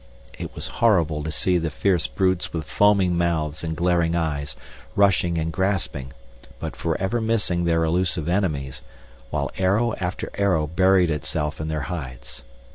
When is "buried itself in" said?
10.65-11.67